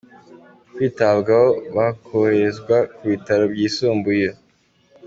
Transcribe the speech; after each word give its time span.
kwitabwaho 0.73 1.49
bakoherezwa 1.75 2.75
ku 2.95 3.03
bitaro 3.11 3.43
byisumbuye. 3.53 4.27